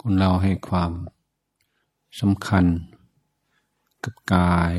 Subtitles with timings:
[0.00, 0.92] คนเราให้ความ
[2.20, 2.64] สำคัญ
[4.04, 4.72] กับกาย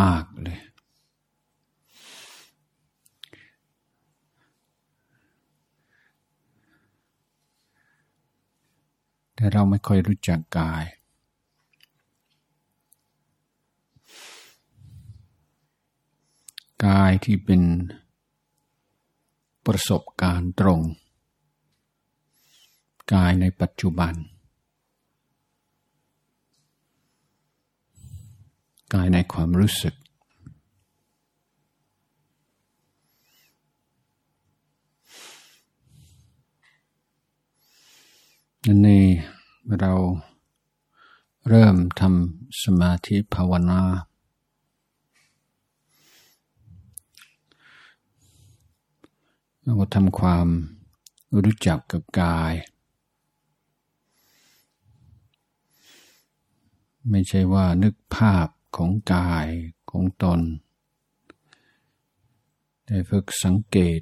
[0.00, 0.58] มากเลย
[9.34, 10.84] แต่เราไม่ค่อยรู้จักกาย
[16.86, 17.62] กายที่เป็น
[19.66, 20.80] ประสบการณ์ตรง
[23.12, 24.14] กายในปัจจุบัน
[28.94, 29.94] กายในความรู้สึก
[38.66, 39.04] นั่นนี่
[39.80, 39.92] เรา
[41.48, 43.82] เริ่มทำสมาธิภาวนา
[49.62, 50.46] เราก็ทำความ
[51.44, 52.54] รู้จักกับกาย
[57.10, 59.48] ไม่ใช่ว่านึกภาพของกาย
[59.90, 60.40] ของตน
[62.84, 64.00] แต่ฝึกสังเกต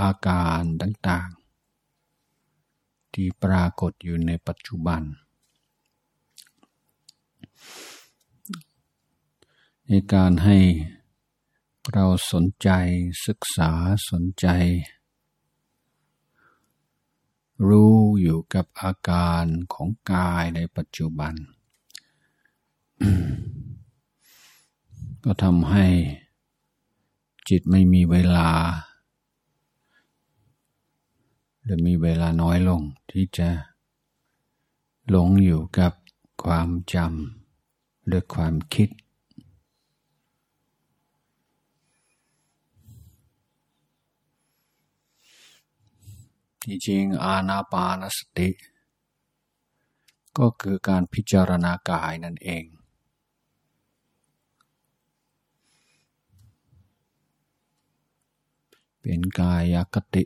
[0.00, 5.02] อาการต่างๆ ที่ปรากฏอยู่ในปัจจุบัน
[9.86, 10.58] ในการให้
[11.92, 12.68] เราสนใจ
[13.26, 13.70] ศึกษา
[14.10, 14.46] สนใจ
[17.66, 21.34] รู้อยู่กับอาการของกายในปัจจุบัน
[25.24, 25.86] ก็ทำให้
[27.48, 28.50] จิตไม่มีเวลา
[31.62, 33.48] หรือมีเวลาน้อยลงที่จะ
[35.08, 35.92] หลงอยู่กับ
[36.44, 38.88] ความจำหรือความคิด
[46.68, 48.50] ที่จริงอาณาปานสติ
[50.38, 52.64] ก็คือการพิจารณากายนั่นเอง
[59.00, 60.24] เป็นกายคติ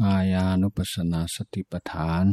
[0.00, 2.24] กายานุปัสสนาสติปัฏฐาน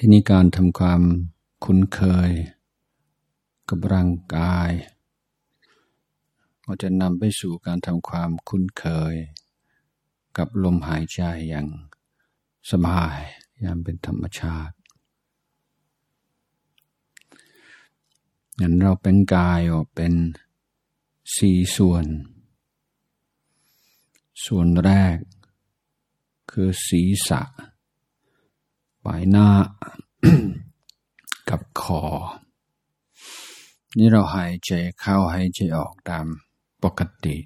[0.00, 1.02] ที่นี้การทำความ
[1.64, 2.30] คุ้นเคย
[3.68, 4.70] กับร่างกาย
[6.64, 9.14] ก็จะนำไปสู่การทำความคุ้นเคย
[10.36, 11.66] กับลมหายใจอย่าง
[12.70, 13.18] สบาย
[13.60, 14.76] อย่างเป็นธรรมชาติ
[18.60, 20.14] งั้นเราเป็นกายออกเป็น
[21.36, 22.06] สี่ส่วน
[24.44, 25.16] ส่วนแรก
[26.50, 27.42] คือศีรษะ
[29.06, 29.48] ปลายหน้า
[31.50, 32.02] กับคอ
[33.96, 36.26] นี่เราหายใจเข้าหายใจออกตาม
[36.82, 37.36] ปกติ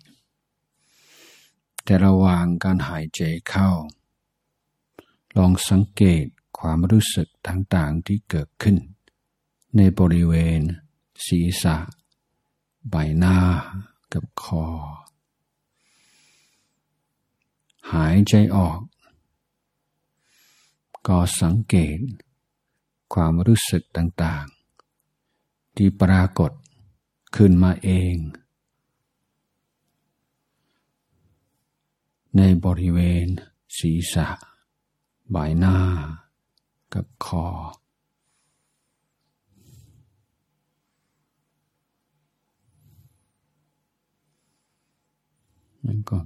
[1.85, 3.69] แต่ระหว่างการหายใจเข้า
[5.37, 6.25] ลองสังเกต
[6.59, 8.77] ความรู้สึกต่างๆที่เกิดขึ้น
[9.77, 10.61] ในบริเวณ
[11.27, 11.77] ศีรษะ
[12.89, 13.37] ใบหน้า
[14.13, 14.65] กับคอ
[17.93, 18.79] หายใจออก
[21.09, 21.99] ก็สังเกต
[23.15, 26.53] ความรู้สึกต่างๆ ที่ปรากฏ
[27.37, 28.15] ขึ้นมาเอง
[32.37, 33.27] ในบริเวณ
[33.79, 34.29] ศีรษะ
[35.31, 35.77] ใบหน้า
[36.95, 37.47] กับคอ
[45.85, 46.19] มันก็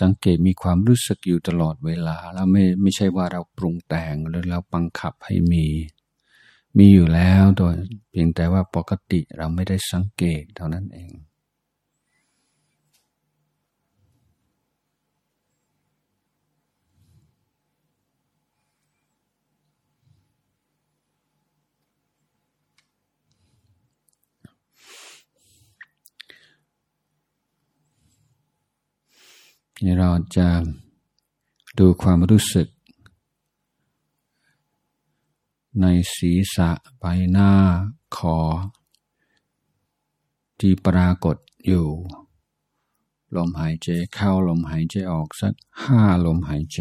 [0.00, 5.66] สังเกตมีความรู้สึกอยู่ตลอดเวลา แล้วไม่ไม่ใช่ว่าเราปรุงแต่งหรือเราบังคับให้มี
[6.78, 7.74] มีอยู่แล้วโดย
[8.10, 11.12] เพียงแต่ว่าปกติเราไม่ได้สังเกตเท่านั้นเอง
[29.98, 30.48] เราจะ
[31.78, 32.68] ดูความรู้สึก
[35.80, 37.52] ในศีรษะใบหน้า
[38.16, 38.38] คอ
[40.58, 41.36] ที่ปรากฏ
[41.66, 41.88] อยู่
[43.36, 46.80] ลมหายใจเข้าลมหายใจออกสักห้าลมหายใจ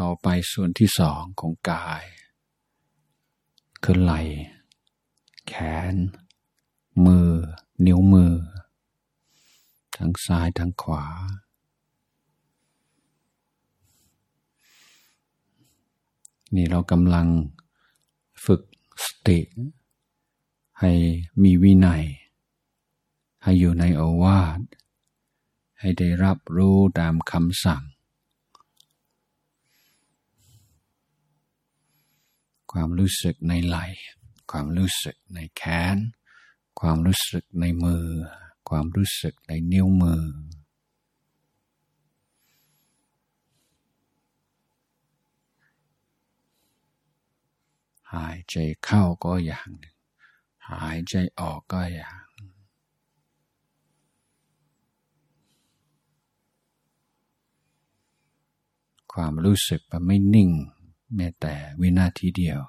[0.00, 2.04] ต่อไปส่วนที่สองของกาย
[3.84, 4.20] คือไหล่
[5.46, 5.54] แข
[5.92, 5.94] น
[7.06, 7.30] มือ
[7.86, 8.34] นิ้วมือ
[9.96, 11.06] ทั้งซ้ายทั้งขวา
[16.54, 17.28] นี่เรากำลัง
[18.44, 18.62] ฝึก
[19.04, 19.40] สติ
[20.80, 20.92] ให้
[21.42, 22.04] มีวินัย
[23.42, 24.60] ให้อยู่ในโอวาท
[25.80, 27.82] ให้ได้รับรู้ตามคำสั่ง
[32.76, 33.78] ความรู้สึกในไหล
[34.50, 35.62] ความรู้สึกในแข
[35.94, 35.96] น
[36.80, 38.06] ความรู้สึกในมือ
[38.68, 40.24] ความรู้สึกในนิ้วมือ
[48.14, 49.96] หายใจเข้าก็อย่างหนึ่ง
[50.70, 52.16] หายใจออกก็อย่าง
[59.12, 60.50] ความรู้สึกมันไม่นิ่ง
[61.14, 62.60] แม้แต่วินาทีเดียว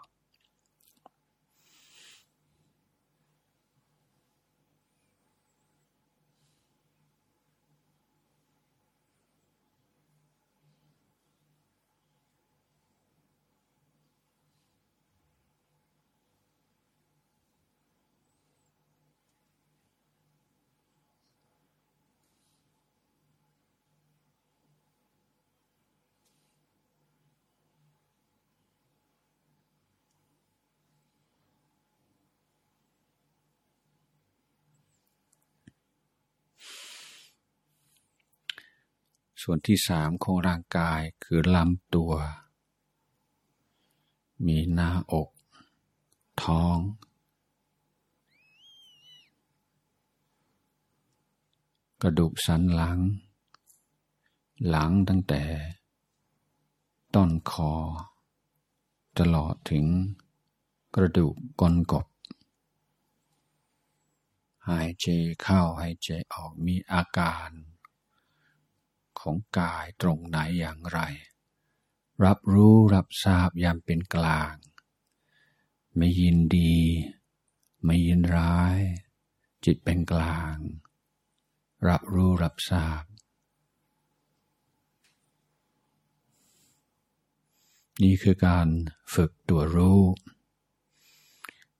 [39.47, 42.13] ส่วนที่สามของร่างกายคือลำตัว
[44.45, 45.29] มีหน้าอก
[46.43, 46.77] ท้อง
[52.01, 52.99] กระดูกสันหลัง
[54.67, 55.43] หลังตั้งแต่
[57.15, 57.73] ต้นคอ
[59.19, 59.85] ตลอดถึง
[60.95, 62.07] กระดูกก้นกบ
[64.69, 65.05] หายใจ
[65.41, 67.51] เข้าหายใจออกมีอาการ
[69.25, 70.99] ของกายตรงไหนอย่างไร
[72.25, 74.55] รับรู้รับทราบยามเป็นกลาง
[75.97, 76.75] ไม่ยินดี
[77.85, 78.79] ไม่ยินร้าย
[79.65, 80.55] จิตเป็นกลาง
[81.87, 83.03] รับรู้รับทราบ
[88.03, 88.67] นี่คือการ
[89.13, 90.03] ฝึกตัวรู้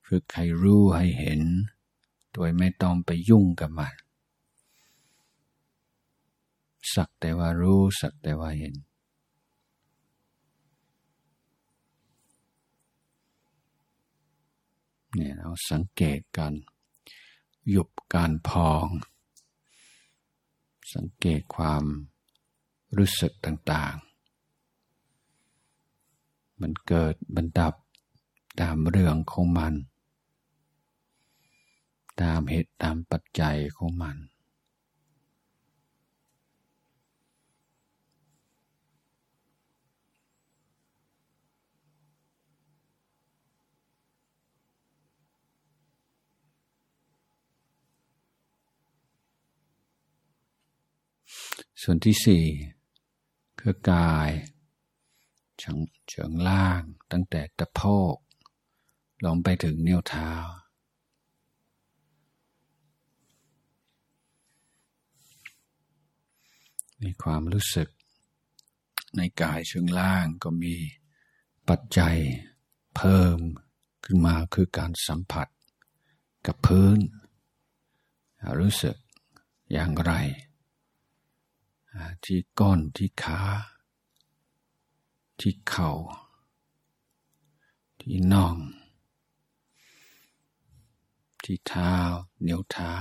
[0.08, 1.42] ฝึกให้รู้ให้เห็น
[2.34, 4.05] โดยไม่ต้องไปยุ่งกับมัน
[6.94, 8.76] สักแต่ว่ารู้สักแต่ว่าเห็น
[15.14, 16.54] เนี่ยเราสังเกตกัน
[17.70, 18.86] หยุบการพอง
[20.94, 21.84] สังเกตความ
[22.98, 27.76] รู้สึกต่างๆ มันเกิดมันดับ
[28.62, 29.74] ตามเรื่องของมัน
[32.22, 34.18] ตามเหตุตามปัจจัยของมัน
[51.88, 52.46] ส่วนที่สี่
[53.60, 54.30] คือกาย
[55.60, 55.78] เชิง
[56.10, 57.82] เชิงล่างตั้งแต่ตะโพ
[58.14, 58.16] ก
[59.26, 60.32] ลงไปถึงนิ้วเท้า
[67.02, 67.90] มีความรู้สึก
[69.18, 70.76] ในกายเชิงล่างก็มี
[71.70, 72.18] ปัจจัย
[72.96, 73.38] เพิ่ม
[74.06, 75.48] ขึ้นมาคือการสัมผัส
[76.48, 76.98] กับพื้น
[78.60, 78.96] รู้สึก
[79.74, 80.14] อย่างไร
[82.24, 83.42] ที่ก้นที่ขา
[85.40, 85.92] ที่เข่า
[88.00, 88.58] ที่น่อง
[91.44, 91.94] ที่เท้า
[92.44, 92.96] เนิ้วเท้า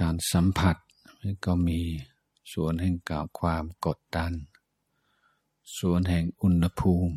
[0.00, 0.76] การสัมผัส
[1.44, 1.80] ก็มี
[2.52, 4.32] ส่วนแห่งกับความกดดัน
[5.78, 7.14] ส่วนแห่งอุณหภูมิ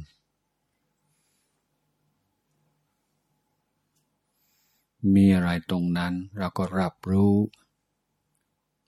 [5.13, 7.35] มีอะไรตรงนั้นเราก็รับรู้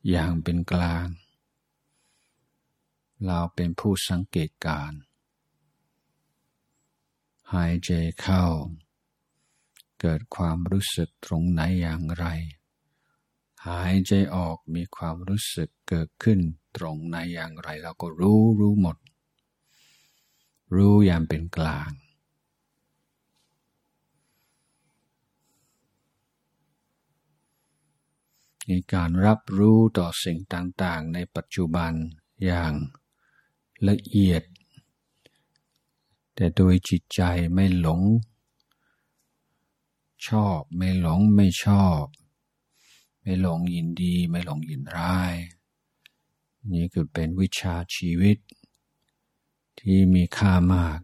[0.10, 1.08] อย่างเป็นกลาง
[3.26, 4.92] เราเป็นผู้สังเกตการ
[7.54, 7.92] หายใจ
[8.22, 8.46] เข้า
[10.02, 12.26] เกิดความรู้สึกตรงไหนอย่างไร
[13.68, 16.40] หายใจออกมีความรู้สึกเกิดขึ้น
[16.78, 18.98] ตรงไหนอย่างไร เราก็รู้รู้หมด
[20.76, 21.92] รู้อย่างเป็นกลาง
[28.72, 31.92] มีการรับรู้ต่อสิ่งต่างๆ ในปัจจุบัน
[32.44, 32.74] อย่าง
[33.90, 34.44] ละเอียด
[36.36, 37.22] แต่โดยจิตใจ
[37.54, 38.02] ไม่หลง
[40.28, 42.04] ชอบไม่หลงไม่ชอบ
[43.22, 45.36] ไม่หลงยินดีไม่หลงยินร้าย
[46.74, 48.38] นี่คือเป็นวิชาชีวิต
[49.80, 51.00] ที่มีค่ามาก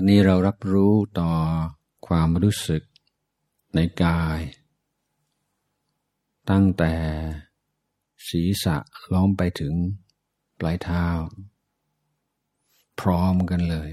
[0.00, 1.32] ปันนี้เรารับรู้ต่อ
[2.06, 2.82] ความรู้สึก
[3.74, 4.40] ในกาย
[6.50, 6.94] ตั้งแต่
[8.28, 8.76] ศีรษะ
[9.12, 9.74] ล้อมไปถึง
[10.58, 11.06] ปลายเท้า
[13.00, 13.90] พร้อมกันเลย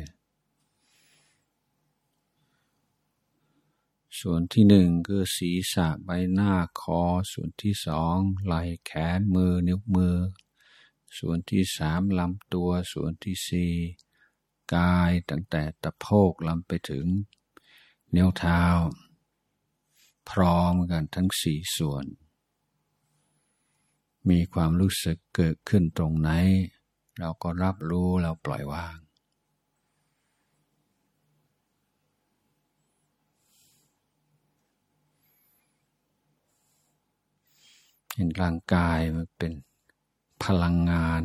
[4.20, 10.18] ส่วนที่หนึ่งคือศีรษะใบหน้าคอ ส่วนที่สองไหล่แขนมือนิ้วมือ
[11.18, 13.74] ส่วนที่สามลำตัว ส่วนที่สี่
[14.74, 17.06] กายตั้งแต่ตะโพกลำไปถึง
[18.16, 18.64] นิ้วเท้า
[20.30, 22.06] พร้อมกันทั้งสี่ส่วน
[24.30, 26.30] มีความรู้สึกเกิดขึ้นตรงไหน
[27.20, 28.98] เราก็รับรู้เราปล่อยวาง
[38.16, 39.54] เห็นร่างกายมันเป็น
[40.44, 41.22] พลังงาน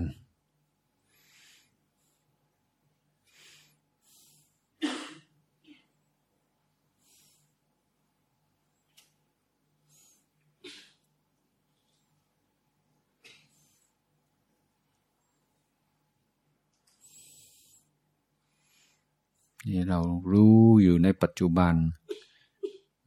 [19.69, 20.01] นี่เรา
[20.33, 21.75] รู้อยู่ในปัจจุบัน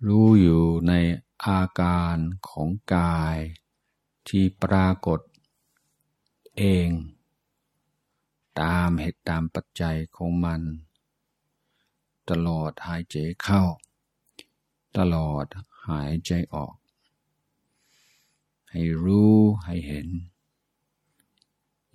[0.08, 0.94] รู้อยู่ใน
[1.46, 2.18] อาการ
[2.50, 3.38] ของกาย
[4.28, 5.20] ที่ปรากฏ
[6.58, 6.90] เอง
[8.60, 10.62] ตามเหตุตามปัจจัยของมัน
[12.30, 13.64] ตลอดหายใจเข้า
[14.98, 15.46] ตลอด
[15.90, 16.76] หายใจออก
[18.70, 20.08] ให้รู้ให้เห็น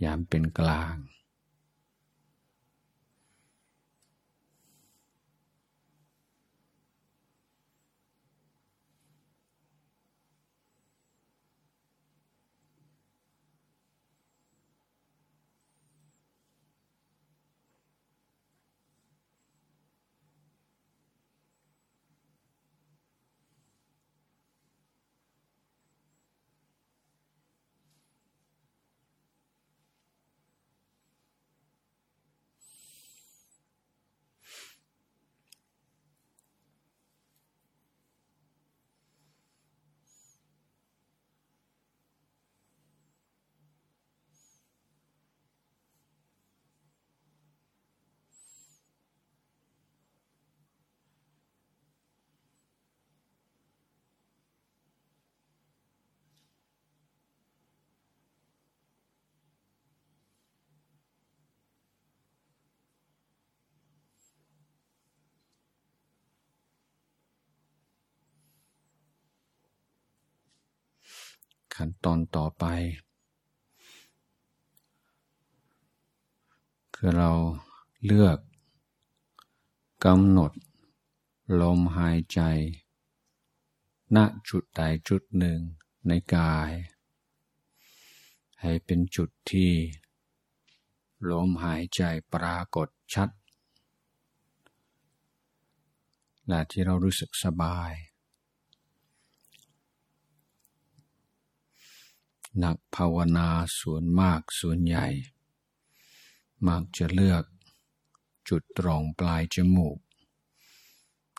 [0.04, 0.96] ยามเป็นกลาง
[71.78, 72.64] ขั้นตอนต่อไป
[76.94, 77.32] คือเรา
[78.04, 78.38] เลือก
[80.04, 80.52] กำหนด
[81.60, 82.40] ลมหายใจ
[84.16, 84.18] ณ
[84.48, 85.58] จุดใดจุดหนึ่ง
[86.06, 86.70] ในกาย
[88.60, 89.72] ให้เป็นจุดที่
[91.30, 92.02] ลมหายใจ
[92.34, 93.28] ปรากฏชัด
[96.48, 97.92] และที่เรารู้สึกสบาย
[102.64, 103.48] นักภาวนา
[103.80, 105.06] ส่วนมากส่วนใหญ่
[106.68, 107.44] มักจะเลือก
[108.48, 109.98] จุดตรงปลายจมูก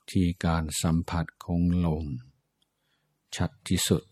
[0.10, 2.06] ที่การสัมผัสของลม
[3.36, 4.04] ชัดที่สุด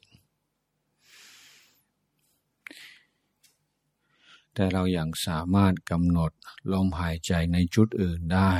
[4.53, 6.31] แต่เรายัางสามารถกำหนด
[6.71, 8.53] ลมหายใจในจุดอื่นได้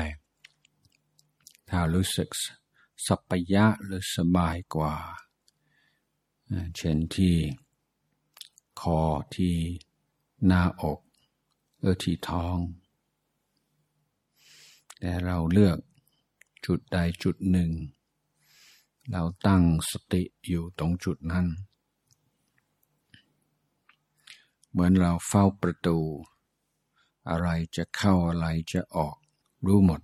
[1.70, 2.30] ถ้ารู้สึก
[3.06, 4.96] สัพยะหรือสบายกว่า
[6.76, 7.36] เช่นที่
[8.96, 9.00] อ
[9.36, 9.56] ที่
[10.46, 11.00] หน้าอก
[11.80, 12.58] เออที่ท้อง
[15.00, 15.78] แต่เราเลือก
[16.66, 17.72] จุดใดจุดหนึ่ง
[19.12, 21.48] เราตั้งสติอยู่ตรงจุดนั้น
[24.70, 25.98] เหมือนเราเฝ้าประตู
[27.30, 29.16] อะไรจะเข้าอะไรจะออก
[29.66, 30.02] รู้หมด